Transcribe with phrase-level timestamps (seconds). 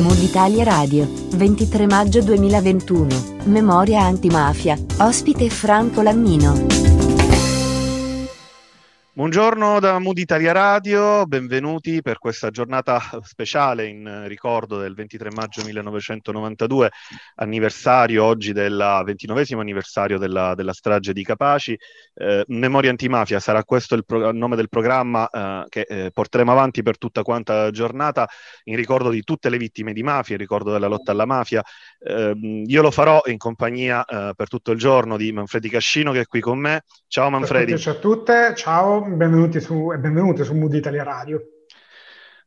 [0.00, 3.06] Mood Italia Radio, 23 maggio 2021.
[3.44, 4.78] Memoria antimafia.
[4.98, 6.79] Ospite Franco Lammino.
[9.20, 15.62] Buongiorno da Mood Italia Radio, benvenuti per questa giornata speciale in ricordo del 23 maggio
[15.62, 16.88] 1992,
[17.34, 21.78] anniversario oggi del ventinovesimo anniversario della, della, strage di Capaci.
[22.14, 26.82] Eh, Memoria antimafia sarà questo il, pro- nome del programma eh, che eh, porteremo avanti
[26.82, 28.26] per tutta quanta giornata
[28.64, 31.62] in ricordo di tutte le vittime di mafia, in ricordo della lotta alla mafia.
[32.02, 36.20] Ehm, io lo farò in compagnia eh, per tutto il giorno di Manfredi Cascino che
[36.20, 36.84] è qui con me.
[37.06, 37.76] Ciao Manfredi.
[37.78, 41.59] Ciao a tutte, ciao benvenuti su, e benvenute su Mood Italia Radio.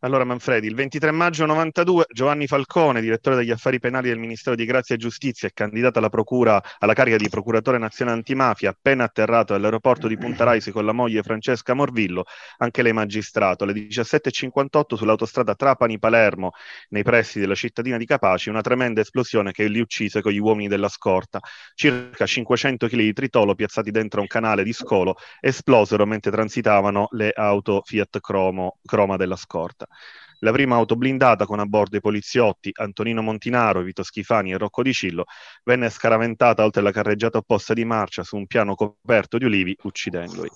[0.04, 4.66] Allora Manfredi, il 23 maggio 92 Giovanni Falcone, direttore degli affari penali del Ministero di
[4.66, 9.54] Grazia e Giustizia e candidato alla, procura, alla carica di procuratore nazionale antimafia, appena atterrato
[9.54, 12.26] all'aeroporto di Punta Raisi con la moglie Francesca Morvillo,
[12.58, 16.52] anche lei magistrato, alle 17.58 sull'autostrada Trapani-Palermo,
[16.90, 20.68] nei pressi della cittadina di Capaci, una tremenda esplosione che li uccise con gli uomini
[20.68, 21.40] della scorta.
[21.76, 27.32] Circa 500 kg di tritolo piazzati dentro un canale di scolo esplosero mentre transitavano le
[27.34, 29.88] auto Fiat Cromo, Croma della scorta.
[30.44, 34.84] La prima auto blindata con a bordo i poliziotti Antonino Montinaro, Vito Schifani e Rocco
[34.84, 35.24] Di Cillo
[35.64, 40.50] venne scaraventata oltre la carreggiata opposta di marcia su un piano coperto di ulivi, uccidendoli.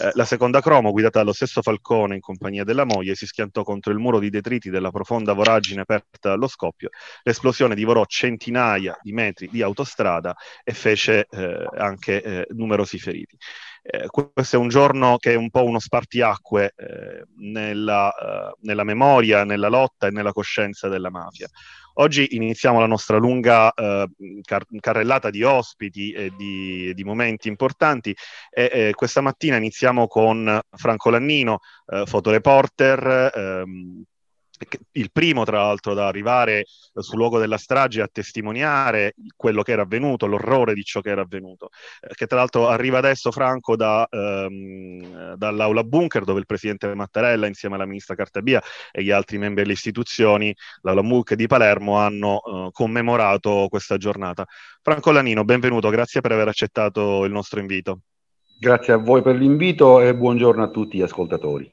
[0.00, 3.92] Eh, la seconda cromo, guidata dallo stesso Falcone in compagnia della moglie, si schiantò contro
[3.92, 6.88] il muro di detriti della profonda voragine aperta dallo scoppio.
[7.22, 13.36] L'esplosione divorò centinaia di metri di autostrada e fece eh, anche eh, numerosi feriti.
[13.90, 18.84] Eh, questo è un giorno che è un po' uno spartiacque eh, nella, uh, nella,
[18.84, 21.48] memoria, nella lotta e nella coscienza della mafia.
[21.94, 28.14] Oggi iniziamo la nostra lunga uh, car- carrellata di ospiti e di, di momenti importanti
[28.50, 34.04] e, questa mattina iniziamo con Franco Lannino, uh, fotoreporter, ehm,
[34.92, 36.64] il primo tra l'altro da arrivare
[36.94, 41.22] sul luogo della strage a testimoniare quello che era avvenuto, l'orrore di ciò che era
[41.22, 41.68] avvenuto,
[42.00, 47.46] eh, che tra l'altro arriva adesso Franco da, ehm, dall'aula bunker dove il presidente Mattarella
[47.46, 52.40] insieme alla ministra Cartabia e gli altri membri delle istituzioni, l'aula bunker di Palermo hanno
[52.42, 54.44] eh, commemorato questa giornata.
[54.82, 58.00] Franco Lanino, benvenuto, grazie per aver accettato il nostro invito.
[58.58, 61.72] Grazie a voi per l'invito e buongiorno a tutti gli ascoltatori.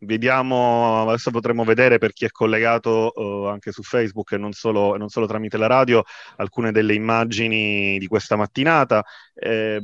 [0.00, 4.96] Vediamo, adesso potremo vedere per chi è collegato uh, anche su Facebook e non, solo,
[4.96, 6.04] non solo tramite la radio
[6.36, 9.04] alcune delle immagini di questa mattinata,
[9.34, 9.80] eh,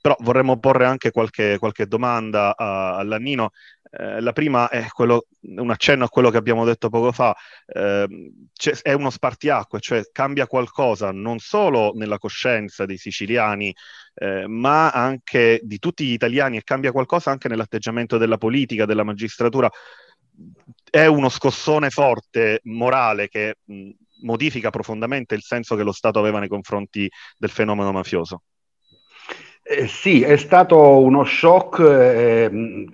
[0.00, 3.50] però vorremmo porre anche qualche, qualche domanda a, a Lannino
[3.90, 7.34] eh, la prima è quello, un accenno a quello che abbiamo detto poco fa,
[7.66, 8.06] eh,
[8.82, 13.74] è uno spartiacque, cioè cambia qualcosa non solo nella coscienza dei siciliani,
[14.14, 19.04] eh, ma anche di tutti gli italiani e cambia qualcosa anche nell'atteggiamento della politica, della
[19.04, 19.68] magistratura.
[20.88, 23.90] È uno scossone forte, morale, che mh,
[24.22, 28.42] modifica profondamente il senso che lo Stato aveva nei confronti del fenomeno mafioso.
[29.72, 32.50] Eh, sì, è stato uno shock eh,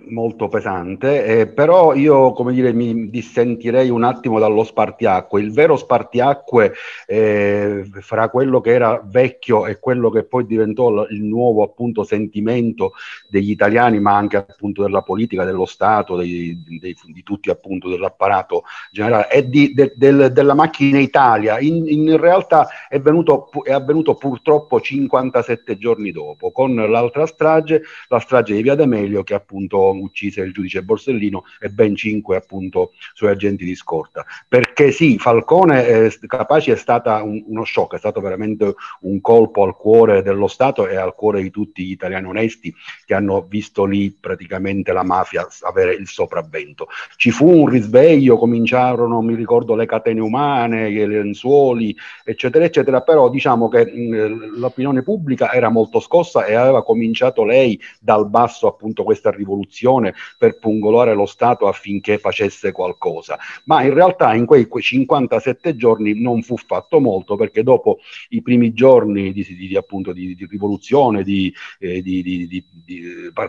[0.09, 5.41] molto pesante, eh, però io, come dire, mi dissentirei un attimo dallo spartiacque.
[5.41, 6.73] Il vero spartiacque
[7.07, 12.91] eh, fra quello che era vecchio e quello che poi diventò il nuovo appunto sentimento
[13.27, 18.65] degli italiani, ma anche appunto della politica, dello Stato, dei, dei, di tutti appunto dell'apparato
[18.91, 21.57] generale, è di, de, del, della macchina Italia.
[21.57, 28.19] In, in realtà è, venuto, è avvenuto purtroppo 57 giorni dopo, con l'altra strage, la
[28.19, 33.31] strage di Via D'Amelio che appunto uccise il giudice Borsellino e ben cinque appunto suoi
[33.31, 34.25] agenti di scorta.
[34.47, 39.63] Perché sì, Falcone eh, Capaci è stata un, uno shock, è stato veramente un colpo
[39.63, 42.73] al cuore dello Stato e al cuore di tutti gli italiani onesti
[43.05, 46.87] che hanno visto lì praticamente la mafia avere il sopravvento.
[47.15, 53.29] Ci fu un risveglio, cominciarono, mi ricordo, le catene umane, i lenzuoli, eccetera, eccetera, però
[53.29, 59.03] diciamo che mh, l'opinione pubblica era molto scossa e aveva cominciato lei dal basso appunto
[59.03, 63.37] questa rivoluzione per pungolare lo Stato affinché facesse qualcosa.
[63.65, 67.99] Ma in realtà in quei 57 giorni non fu fatto molto perché dopo
[68.29, 72.63] i primi giorni di, di, appunto, di, di rivoluzione, di, eh, di,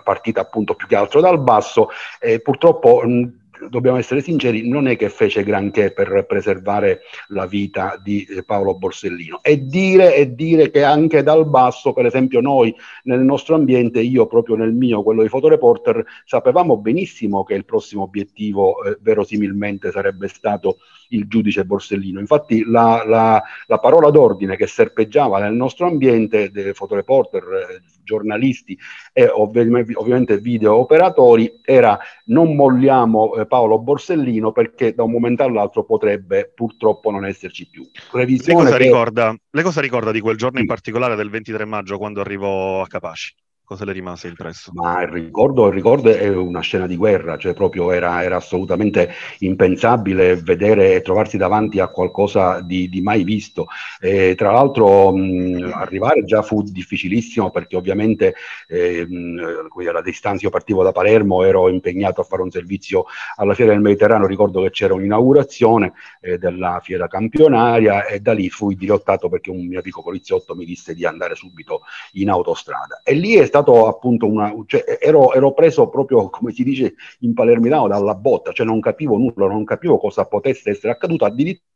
[0.03, 1.89] partita appunto più che altro dal basso,
[2.21, 8.01] eh, purtroppo mh, dobbiamo essere sinceri, non è che fece granché per preservare la vita
[8.03, 9.41] di eh, Paolo Borsellino.
[9.43, 12.75] E dire, e dire che anche dal basso, per esempio noi
[13.05, 18.03] nel nostro ambiente, io proprio nel mio, quello di fotoreporter, sapevamo benissimo che il prossimo
[18.03, 20.79] obiettivo eh, verosimilmente sarebbe stato
[21.09, 22.21] il giudice Borsellino.
[22.21, 28.77] Infatti la, la, la, parola d'ordine che serpeggiava nel nostro ambiente, dei fotoreporter, eh, giornalisti
[29.13, 35.85] e ovviamente video operatori era non molliamo eh, Paolo Borsellino perché da un momento all'altro
[35.85, 37.85] potrebbe purtroppo non esserci più.
[38.13, 38.85] Lei cosa, che...
[38.85, 42.87] ricorda, lei cosa ricorda di quel giorno in particolare del 23 maggio quando arrivò a
[42.87, 43.35] Capaci?
[43.69, 44.71] Cosa le rimase impresso?
[44.73, 49.13] Ma il ricordo, il ricordo è una scena di guerra, cioè proprio era, era assolutamente
[49.41, 53.67] impensabile vedere e trovarsi davanti a qualcosa di, di mai visto.
[54.01, 58.35] E, tra l'altro mh, arrivare già fu difficilissimo perché ovviamente
[58.69, 63.05] eh, mh, alla distanza io partivo da Palermo, ero impegnato a fare un servizio
[63.37, 65.93] alla Fiera del Mediterraneo, ricordo che c'era un'inaugurazione
[66.23, 70.65] eh, della fiera campionaria e da lì fui dirottato perché un mio amico poliziotto mi
[70.65, 71.83] disse di andare subito
[72.13, 73.03] in autostrada.
[73.05, 76.95] E lì è stato stato appunto una, cioè, ero, ero, preso proprio, come si dice
[77.21, 81.67] in palermitano, dalla botta, cioè non capivo nulla, non capivo cosa potesse essere accaduto, addirittura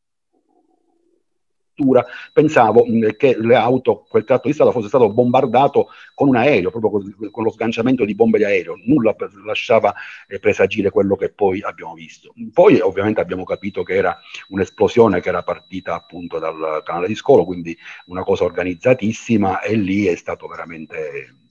[2.32, 2.84] pensavo
[3.17, 7.31] che le auto, quel tratto di strada fosse stato bombardato con un aereo, proprio con,
[7.31, 9.93] con lo sganciamento di bombe di aereo, nulla lasciava
[10.29, 12.32] eh, presagire quello che poi abbiamo visto.
[12.52, 14.17] Poi ovviamente abbiamo capito che era
[14.49, 17.76] un'esplosione che era partita appunto dal canale di Scolo, quindi
[18.06, 21.42] una cosa organizzatissima e lì è stato veramente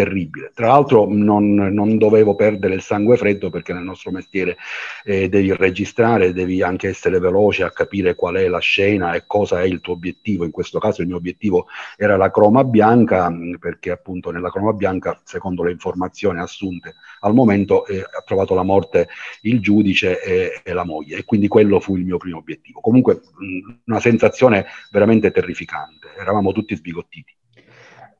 [0.00, 0.50] terribile.
[0.54, 4.56] Tra l'altro non, non, dovevo perdere il sangue freddo perché nel nostro mestiere
[5.04, 9.60] eh, devi registrare, devi anche essere veloce a capire qual è la scena e cosa
[9.60, 10.44] è il tuo obiettivo.
[10.44, 11.66] In questo caso il mio obiettivo
[11.98, 17.84] era la croma bianca perché appunto nella croma bianca, secondo le informazioni assunte al momento,
[17.86, 19.08] eh, ha trovato la morte
[19.42, 22.80] il giudice e, e, la moglie e quindi quello fu il mio primo obiettivo.
[22.80, 27.34] Comunque mh, una sensazione veramente terrificante, eravamo tutti sbigottiti.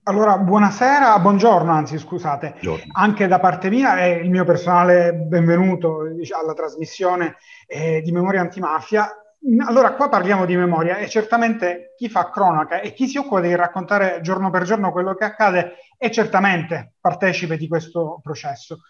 [0.04, 2.92] Allora, buonasera, buongiorno, anzi scusate, Buongiorno.
[2.94, 7.36] anche da parte mia è il mio personale benvenuto diciamo, alla trasmissione
[7.66, 9.08] eh, di Memoria Antimafia.
[9.66, 13.54] Allora, qua parliamo di memoria e certamente chi fa cronaca e chi si occupa di
[13.54, 18.80] raccontare giorno per giorno quello che accade è certamente partecipe di questo processo.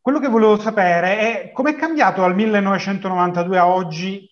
[0.00, 4.28] Quello che volevo sapere è come è cambiato dal 1992 a oggi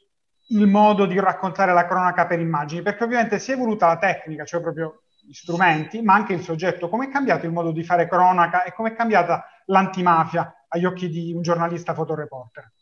[0.49, 4.45] il modo di raccontare la cronaca per immagini, perché ovviamente si è evoluta la tecnica,
[4.45, 6.89] cioè proprio strumenti, ma anche il soggetto.
[6.89, 11.09] Come è cambiato il modo di fare cronaca e come è cambiata l'antimafia agli occhi
[11.09, 12.73] di un giornalista fotoreporter?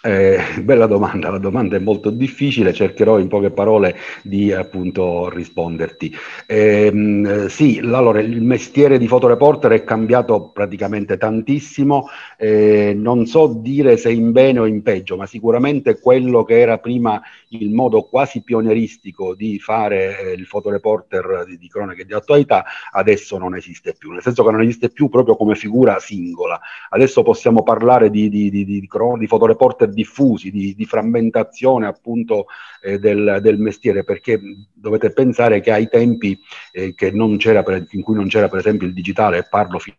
[0.00, 6.14] Eh, bella domanda, la domanda è molto difficile, cercherò in poche parole di appunto risponderti.
[6.46, 12.06] Eh, sì, allora il mestiere di fotoreporter è cambiato praticamente tantissimo,
[12.36, 16.78] eh, non so dire se in bene o in peggio, ma sicuramente quello che era
[16.78, 22.64] prima il modo quasi pionieristico di fare eh, il fotoreporter di, di cronache di attualità,
[22.92, 26.60] adesso non esiste più, nel senso che non esiste più proprio come figura singola.
[26.90, 32.46] Adesso possiamo parlare di, di, di, di, di fotoreporter diffusi, di, di frammentazione appunto
[32.82, 34.40] eh, del, del, mestiere, perché
[34.72, 36.38] dovete pensare che ai tempi
[36.72, 39.96] eh, che non per, in cui non c'era per esempio il digitale, parlo fino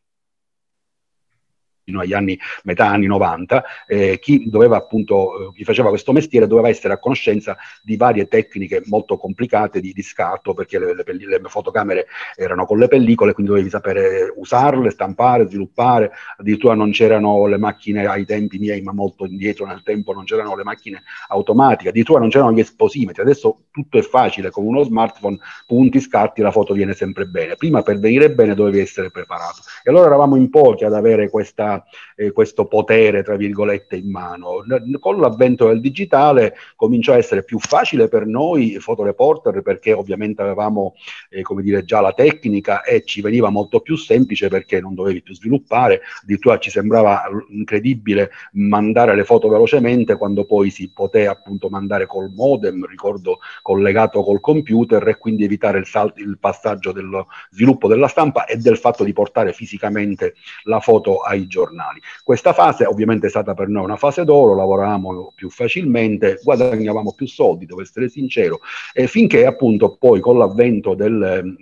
[1.90, 6.46] fino agli anni, metà anni 90, eh, chi doveva appunto, eh, chi faceva questo mestiere
[6.46, 11.04] doveva essere a conoscenza di varie tecniche molto complicate di, di scatto, perché le, le,
[11.04, 12.06] le, fotocamere
[12.36, 18.06] erano con le pellicole, quindi dovevi sapere usarle, stampare, sviluppare, addirittura non c'erano le macchine
[18.06, 22.30] ai tempi miei, ma molto indietro nel tempo non c'erano le macchine automatiche, addirittura non
[22.30, 26.94] c'erano gli esposimetri, adesso tutto è facile, con uno smartphone punti, scatti, la foto viene
[26.94, 27.56] sempre bene.
[27.56, 29.62] Prima per venire bene dovevi essere preparato.
[29.84, 31.79] E allora eravamo in pochi ad avere questa
[32.16, 34.64] eh, questo potere, tra virgolette, in mano.
[35.00, 40.96] Con l'avvento del digitale cominciò a essere più facile per noi fotoreporter perché ovviamente avevamo,
[41.30, 45.22] eh, come dire, già la tecnica e ci veniva molto più semplice perché non dovevi
[45.22, 51.70] più sviluppare, addirittura ci sembrava incredibile mandare le foto velocemente quando poi si poteva appunto
[51.70, 57.28] mandare col modem, ricordo collegato col computer e quindi evitare il, salto, il passaggio dello
[57.52, 62.00] sviluppo della stampa e del fatto di portare fisicamente la foto ai giornali giornali.
[62.24, 67.28] Questa fase ovviamente è stata per noi una fase d'oro, lavoravamo più facilmente, guadagnavamo più
[67.28, 68.60] soldi, devo essere sincero,
[68.94, 71.56] e finché appunto poi con l'avvento del,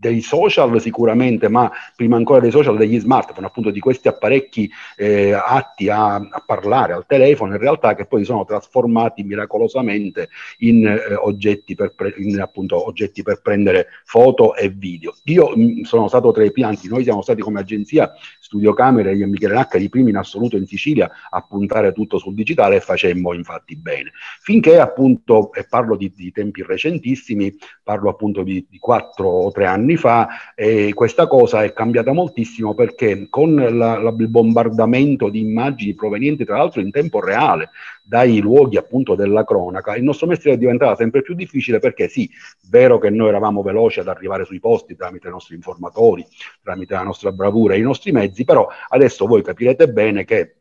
[0.00, 5.32] dei social sicuramente, ma prima ancora dei social, degli smartphone, appunto di questi apparecchi eh,
[5.32, 10.30] atti a, a, parlare al telefono, in realtà che poi sono trasformati miracolosamente
[10.60, 15.14] in, eh, oggetti, per pre- in appunto, oggetti per prendere foto e video.
[15.24, 19.26] Io mh, mm, sono stato tra i pianti, noi siamo stati come agenzia Studiocamere, io
[19.26, 22.80] e Michele Nacca, i primi in assoluto in Sicilia a puntare tutto sul digitale e
[22.80, 24.12] facemmo infatti bene.
[24.40, 29.66] Finché appunto, e parlo di, di tempi recentissimi, parlo appunto di, di 4 o tre
[29.66, 35.28] anni anni fa e questa cosa è cambiata moltissimo perché con la, la, il bombardamento
[35.28, 37.70] di immagini provenienti tra l'altro in tempo reale
[38.02, 42.28] dai luoghi appunto della cronaca, il nostro mestiere è diventato sempre più difficile perché sì,
[42.68, 46.26] vero che noi eravamo veloci ad arrivare sui posti tramite i nostri informatori,
[46.60, 50.54] tramite la nostra bravura e i nostri mezzi, però adesso voi capirete bene che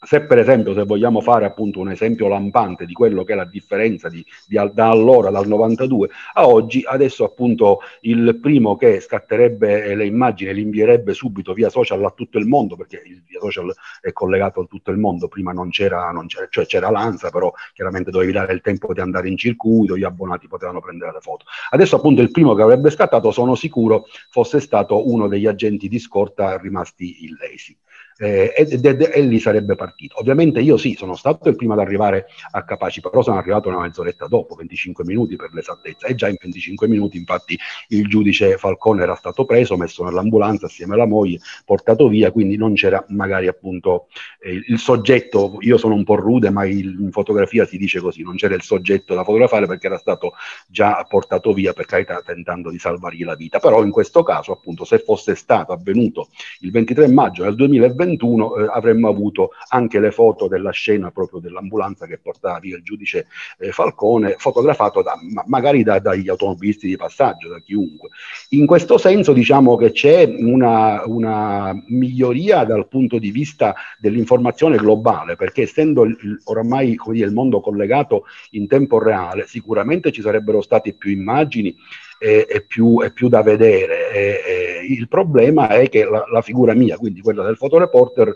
[0.00, 3.44] se per esempio, se vogliamo fare appunto un esempio lampante di quello che è la
[3.44, 9.94] differenza di, di, da allora, dal 92 a oggi, adesso appunto il primo che scatterebbe
[9.96, 13.74] le immagini li invierebbe subito via social a tutto il mondo, perché il via social
[14.00, 17.52] è collegato a tutto il mondo, prima non c'era, non c'era cioè c'era l'ANSA, però
[17.74, 21.44] chiaramente dovevi dare il tempo di andare in circuito, gli abbonati potevano prendere le foto.
[21.70, 25.98] Adesso appunto il primo che avrebbe scattato, sono sicuro, fosse stato uno degli agenti di
[25.98, 27.76] scorta rimasti illesi
[28.18, 30.18] eh, ed, ed, e lì sarebbe partito.
[30.18, 33.80] Ovviamente io sì, sono stato il primo ad arrivare a Capaci, però sono arrivato una
[33.80, 37.58] mezz'oretta dopo, 25 minuti per l'esattezza, e già in 25 minuti infatti
[37.88, 42.74] il giudice Falcone era stato preso, messo nell'ambulanza assieme alla moglie, portato via, quindi non
[42.74, 44.08] c'era magari appunto
[44.40, 48.22] eh, il soggetto, io sono un po' rude, ma il, in fotografia si dice così,
[48.22, 50.32] non c'era il soggetto da fotografare perché era stato
[50.66, 53.58] già portato via, per carità, tentando di salvargli la vita.
[53.58, 56.28] Però in questo caso, appunto, se fosse stato avvenuto
[56.60, 61.40] il 23 maggio del 2020, 2021 eh, avremmo avuto anche le foto della scena proprio
[61.40, 63.26] dell'ambulanza che portava via il giudice
[63.58, 68.10] eh, Falcone, fotografato da, ma, magari da, dagli automobilisti di passaggio, da chiunque.
[68.50, 75.36] In questo senso diciamo che c'è una, una miglioria dal punto di vista dell'informazione globale,
[75.36, 80.94] perché essendo il, oramai dire, il mondo collegato in tempo reale, sicuramente ci sarebbero state
[80.94, 81.76] più immagini
[82.18, 84.10] è, è, più, è più, da vedere.
[84.10, 88.34] È, il problema è che la, la, figura mia, quindi quella del fotoreporter,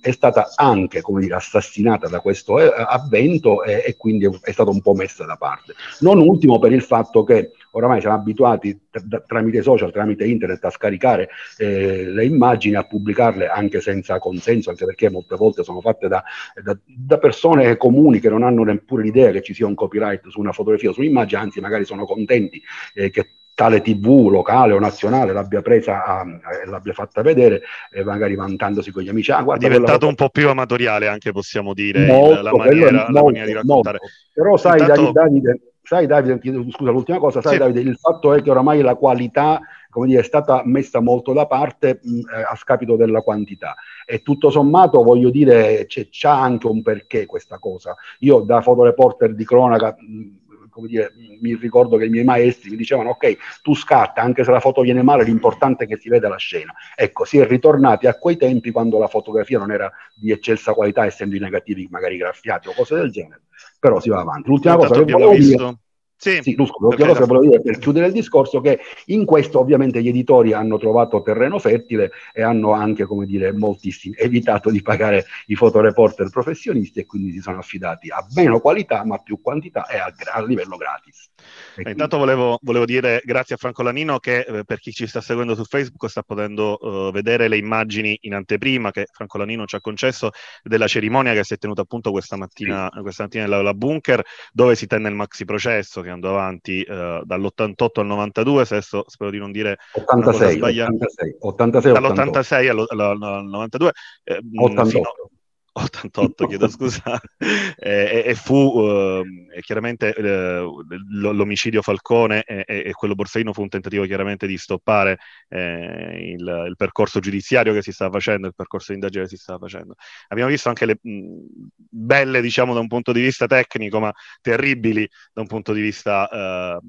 [0.00, 4.70] è stata anche come dire, assassinata da questo eh, avvento e, e quindi è, stata
[4.70, 5.74] un po' messa da parte.
[6.00, 10.70] Non ultimo per il fatto che oramai siamo abituati t- tramite social, tramite internet a
[10.70, 11.28] scaricare
[11.58, 16.22] eh, le immagini, a pubblicarle anche senza consenso, anche perché molte volte sono fatte da,
[16.62, 20.40] da, da, persone comuni che non hanno neppure l'idea che ci sia un copyright su
[20.40, 22.60] una fotografia o su un'immagine, anzi magari sono contenti
[22.94, 28.34] eh, che tale TV locale o nazionale l'abbia presa e l'abbia fatta vedere, e magari
[28.34, 29.30] vantandosi con gli amici.
[29.30, 33.12] Ah, guarda, è diventato un po' più amatoriale, anche possiamo dire, molto, la, maniera, molto,
[33.12, 33.98] la, maniera, di raccontare.
[34.00, 34.16] Molto.
[34.32, 35.12] Però sai, Intanto...
[35.12, 36.40] Davide, sai Davide,
[36.70, 37.58] scusa, l'ultima cosa, sai sì.
[37.58, 39.60] Davide, il fatto è che oramai la qualità
[39.92, 43.74] come dire, è stata messa molto da parte mh, eh, a scapito della quantità.
[44.06, 47.94] E tutto sommato, voglio dire, c'è, anche un perché questa cosa.
[48.20, 49.94] Io da fotoreporter di cronaca...
[49.98, 50.40] Mh,
[50.72, 54.50] come dire, mi ricordo che i miei maestri mi dicevano ok, tu scatta, anche se
[54.50, 56.72] la foto viene male, l'importante è che si veda la scena.
[56.96, 61.04] Ecco, si è ritornati a quei tempi quando la fotografia non era di eccelsa qualità,
[61.04, 63.42] essendo i negativi magari graffiati o cose del genere,
[63.78, 64.48] però si va avanti.
[64.48, 65.76] L'ultima cosa che volevo dire
[66.22, 69.58] sì, sì tu, scusa, cosa che volevo dire per chiudere il discorso che in questo
[69.58, 74.80] ovviamente gli editori hanno trovato terreno fertile e hanno anche, come dire, moltissimi evitato di
[74.82, 79.84] pagare i fotoreporter professionisti e quindi si sono affidati a meno qualità ma più quantità
[79.86, 81.28] e a, a livello gratis.
[81.76, 85.20] E intanto volevo, volevo, dire grazie a Franco Lanino che eh, per chi ci sta
[85.20, 89.76] seguendo su Facebook sta potendo uh, vedere le immagini in anteprima che Franco Lanino ci
[89.76, 90.30] ha concesso
[90.62, 93.00] della cerimonia che si è tenuta appunto questa mattina, sì.
[93.00, 98.00] questa mattina nella bunker dove si tenne il maxi processo che andò avanti uh, dall'88
[98.00, 103.92] al 92, adesso spero di non dire 86, 86, 86, dall'86 al, al, al 92.
[104.24, 104.88] Eh, 88.
[104.88, 105.31] Fino,
[105.74, 107.18] 88, chiedo scusa,
[107.78, 110.66] e, e, fu eh, chiaramente eh,
[111.08, 116.74] l'omicidio Falcone e, e, quello Borsellino fu un tentativo chiaramente di stoppare eh, il, il,
[116.76, 119.94] percorso giudiziario che si stava facendo, il percorso di indagine che si stava facendo.
[120.28, 121.38] Abbiamo visto anche le mh,
[121.74, 124.12] belle, diciamo, da un punto di vista tecnico, ma
[124.42, 126.80] terribili da un punto di vista eh,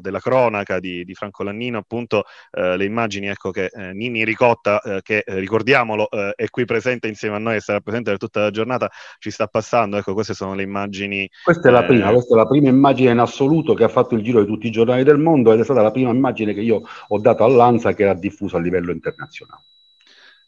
[0.00, 4.80] della cronaca di, di, Franco Lannino, appunto eh, le immagini ecco, che eh, Nini Ricotta,
[5.02, 8.50] che ricordiamolo, è qui presente insieme a noi e sarà presente per tutto tutta la
[8.50, 9.98] giornata ci sta passando.
[9.98, 11.30] Ecco, queste sono le immagini.
[11.44, 12.12] Questa è la prima, eh...
[12.14, 14.70] questa è la prima immagine in assoluto che ha fatto il giro di tutti i
[14.70, 18.02] giornali del mondo ed è stata la prima immagine che io ho dato all'ANSA che
[18.04, 19.62] era diffusa a livello internazionale.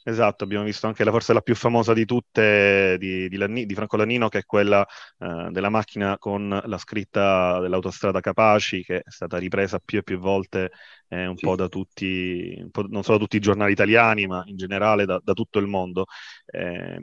[0.07, 3.75] Esatto, abbiamo visto anche la forse la più famosa di tutte di, di, Lanni, di
[3.75, 4.87] Franco Lannino, che è quella
[5.19, 10.19] eh, della macchina con la scritta dell'autostrada Capaci, che è stata ripresa più e più
[10.19, 10.73] volte
[11.09, 11.47] eh, un sì.
[11.47, 15.19] po' da tutti, po', non solo da tutti i giornali italiani, ma in generale da,
[15.25, 16.05] da tutto il mondo.
[16.45, 16.99] Eh,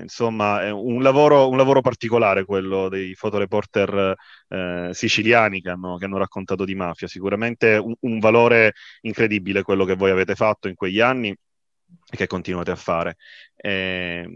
[0.00, 4.16] insomma, è un lavoro, un lavoro, particolare quello dei fotoreporter
[4.48, 7.06] eh, siciliani che hanno, che hanno, raccontato di mafia.
[7.06, 11.32] Sicuramente un, un valore incredibile quello che voi avete fatto in quegli anni
[12.16, 13.16] che continuate a fare.
[13.62, 14.26] E,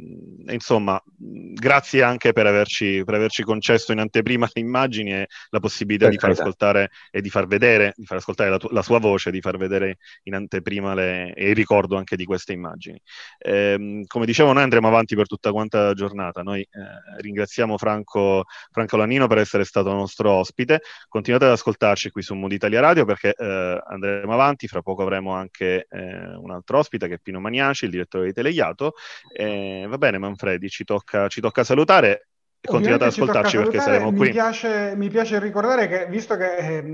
[0.49, 6.05] insomma, grazie anche per averci, per averci, concesso in anteprima le immagini e la possibilità
[6.07, 8.99] per di far ascoltare e di far vedere, di far ascoltare la, tu- la sua
[8.99, 13.01] voce, di far vedere in anteprima le, e il ricordo anche di queste immagini.
[13.39, 16.43] E, come dicevo, noi andremo avanti per tutta quanta la giornata.
[16.43, 20.83] Noi eh, ringraziamo Franco, Franco Lannino per essere stato nostro ospite.
[21.09, 24.69] Continuate ad ascoltarci qui su Mood Italia Radio perché eh, andremo avanti.
[24.69, 28.33] Fra poco avremo anche eh, un altro ospite che è Pino Maniaci, il direttore di
[28.33, 28.95] Telegliato
[29.33, 32.29] eh, va bene, Manfredi, ci tocca, ci tocca salutare.
[32.65, 34.31] Continuate ad ascoltarci perché saremo mi qui.
[34.31, 36.85] Piace, mi piace ricordare che, visto che eh,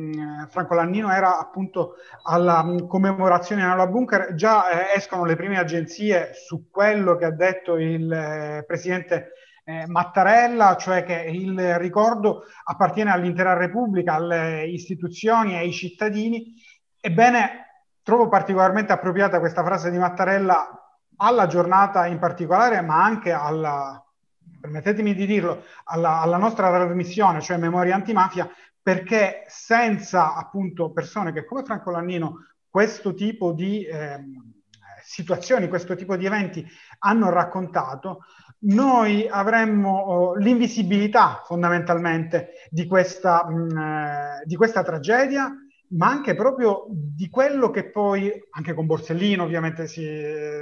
[0.49, 6.33] Franco Lannino era appunto alla commemorazione in aula bunker, già eh, escono le prime agenzie
[6.35, 9.31] su quello che ha detto il eh, presidente
[9.65, 16.53] eh, Mattarella, cioè che il ricordo appartiene all'intera Repubblica, alle istituzioni e ai cittadini.
[17.01, 17.70] Ebbene,
[18.03, 20.81] trovo particolarmente appropriata questa frase di Mattarella
[21.17, 24.03] alla giornata in particolare, ma anche alla,
[24.61, 28.49] permettetemi di dirlo, alla, alla nostra trasmissione, cioè Memoria Antimafia,
[28.83, 34.19] perché senza appunto persone che come Franco Lannino questo tipo di eh,
[35.03, 36.67] situazioni, questo tipo di eventi
[37.01, 38.21] hanno raccontato,
[38.63, 45.53] noi avremmo oh, l'invisibilità fondamentalmente di questa, mh, mm, eh, di questa tragedia
[45.91, 50.07] ma anche proprio di quello che poi, anche con Borsellino ovviamente si,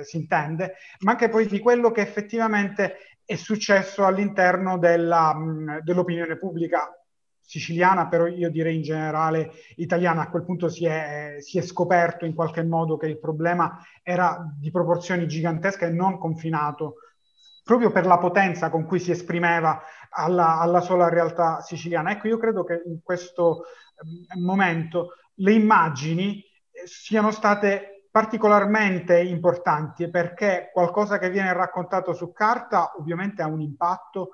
[0.02, 5.36] si intende, ma anche poi di quello che effettivamente è successo all'interno della,
[5.82, 6.90] dell'opinione pubblica
[7.40, 10.22] siciliana, però io direi in generale italiana.
[10.22, 14.46] A quel punto si è, si è, scoperto in qualche modo che il problema era
[14.58, 16.96] di proporzioni gigantesche e non confinato
[17.68, 22.12] proprio per la potenza con cui si esprimeva alla, alla sola realtà siciliana.
[22.12, 23.64] Ecco, io credo che in questo
[24.02, 32.32] ehm, momento le immagini eh, siano state particolarmente importanti perché qualcosa che viene raccontato su
[32.32, 34.30] carta ovviamente ha un impatto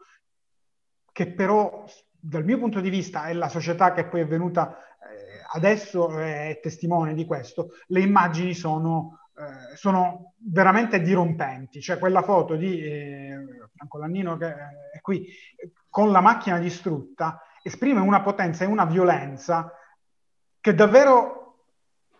[1.10, 5.42] che però dal mio punto di vista e la società che poi è venuta eh,
[5.54, 11.80] adesso è testimone di questo, le immagini sono eh, sono veramente dirompenti.
[11.80, 14.54] Cioè quella foto di eh, Franco Lannino che
[14.92, 15.26] è qui
[15.88, 19.72] con la macchina distrutta esprime una potenza e una violenza
[20.60, 21.56] che davvero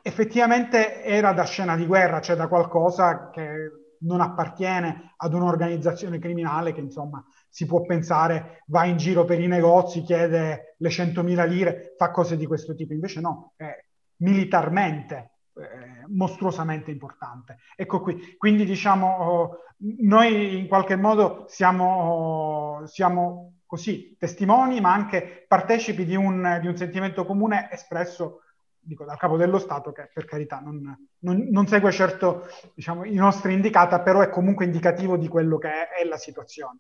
[0.03, 6.73] effettivamente era da scena di guerra, cioè da qualcosa che non appartiene ad un'organizzazione criminale
[6.73, 11.95] che insomma si può pensare va in giro per i negozi, chiede le 100.000 lire,
[11.97, 12.93] fa cose di questo tipo.
[12.93, 13.73] Invece no, è
[14.17, 17.59] militarmente eh, mostruosamente importante.
[17.77, 19.59] Ecco qui, quindi diciamo, oh,
[20.01, 26.67] noi in qualche modo siamo, oh, siamo così testimoni, ma anche partecipi di un, di
[26.67, 28.41] un sentimento comune espresso
[28.85, 33.15] dico, dal capo dello Stato, che per carità non, non, non segue certo diciamo, i
[33.15, 36.79] nostri indicata, però è comunque indicativo di quello che è, è la situazione.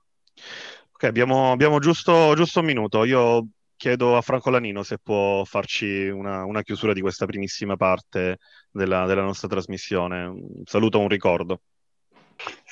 [0.93, 3.05] Ok, abbiamo, abbiamo giusto, giusto, un minuto.
[3.05, 3.47] Io
[3.85, 8.39] chiedo a Franco Lanino se può farci una, una chiusura di questa primissima parte
[8.71, 10.25] della, della nostra trasmissione.
[10.25, 11.61] Un saluto, un ricordo.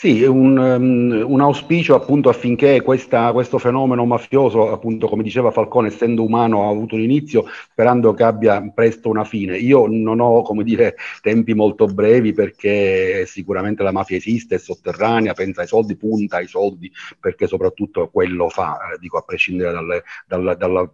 [0.02, 5.86] Sì, un, um, un, auspicio appunto affinché questa, questo fenomeno mafioso, appunto come diceva Falcone,
[5.86, 9.58] essendo umano, ha avuto un inizio, sperando che abbia presto una fine.
[9.58, 15.34] Io non ho, come dire, tempi molto brevi perché sicuramente la mafia esiste, è sotterranea,
[15.34, 20.02] pensa ai soldi, punta ai soldi, perché soprattutto quello fa, eh, dico a prescindere dalle,
[20.26, 20.90] dalla, dalla,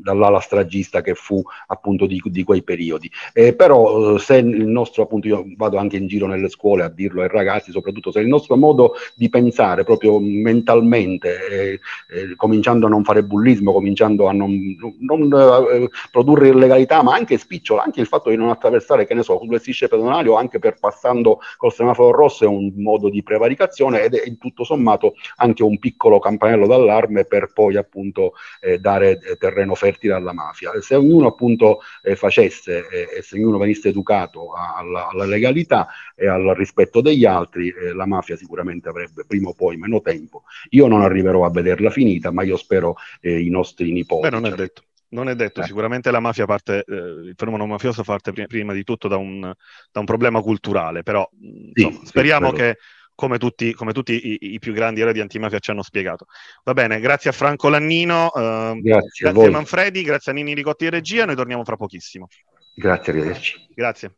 [0.00, 3.10] dall'ala stragista che fu appunto di, di quei periodi.
[3.32, 7.22] Eh, però se il nostro, appunto, io vado anche in giro nelle scuole a dirlo
[7.22, 12.88] ai ragazzi, soprattutto se il nostro modo di pensare proprio mentalmente, eh, eh, cominciando a
[12.88, 18.06] non fare bullismo, cominciando a non, non eh, produrre illegalità, ma anche spicciola, anche il
[18.06, 21.72] fatto di non attraversare, che ne so, sulle strisce pedonali o anche per passando col
[21.72, 26.66] semaforo rosso è un modo di prevaricazione ed è tutto sommato anche un piccolo campanello
[26.66, 30.72] d'allarme per poi appunto eh, dare eh, terreno fertile alla mafia.
[30.80, 36.54] Se ognuno appunto eh, facesse e se ognuno venisse educato alla, alla legalità e al
[36.56, 40.44] rispetto degli altri, la mafia sicuramente avrebbe prima o poi meno tempo.
[40.70, 44.28] Io non arriverò a vederla finita, ma io spero eh, i nostri nipoti.
[44.28, 44.82] Beh, non è detto.
[45.14, 45.64] Non è detto, eh.
[45.64, 49.40] sicuramente la mafia parte, eh, il fenomeno mafioso parte prima, prima di tutto da un,
[49.40, 51.28] da un, problema culturale, però
[51.72, 52.78] sì, insomma, speriamo sì, che
[53.14, 56.26] come tutti, come tutti i, i, più grandi eroi di antimafia ci hanno spiegato.
[56.64, 60.52] Va bene, grazie a Franco Lannino, eh, grazie, grazie a, a Manfredi, grazie a Nini
[60.52, 62.26] Ricotti di regia, noi torniamo fra pochissimo.
[62.74, 63.68] Grazie, arrivederci.
[63.72, 64.16] Grazie.